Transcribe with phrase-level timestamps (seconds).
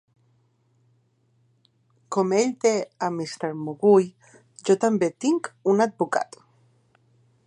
[2.15, 2.71] Com ell té
[3.07, 4.09] a Mr Moguy,
[4.71, 6.43] jo també tinc un advocat.